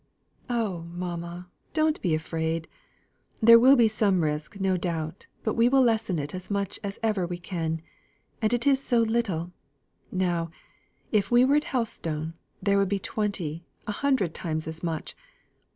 "Oh, 0.49 0.81
mamma, 0.91 1.47
don't 1.75 2.01
be 2.01 2.15
afraid. 2.15 2.67
There 3.39 3.59
will 3.59 3.75
be 3.75 3.87
some 3.87 4.23
risk, 4.23 4.59
no 4.59 4.75
doubt; 4.75 5.27
but 5.43 5.53
we 5.53 5.69
will 5.69 5.83
lessen 5.83 6.17
it 6.17 6.33
as 6.33 6.49
much 6.49 6.79
as 6.83 6.97
ever 7.03 7.27
we 7.27 7.37
can. 7.37 7.83
And 8.41 8.51
it 8.51 8.65
is 8.65 8.83
so 8.83 8.97
little! 9.01 9.51
Now, 10.11 10.49
if 11.11 11.29
we 11.29 11.45
were 11.45 11.57
at 11.57 11.65
Helstone, 11.65 12.33
there 12.63 12.79
would 12.79 12.89
be 12.89 12.97
twenty 12.97 13.67
a 13.85 13.91
hundred 13.91 14.33
times 14.33 14.67
as 14.67 14.81
much. 14.81 15.15